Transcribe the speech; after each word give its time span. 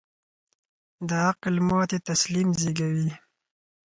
د 1.07 1.09
عقل 1.27 1.55
ماتې 1.67 1.97
تسلیم 2.09 2.49
زېږوي. 2.61 3.09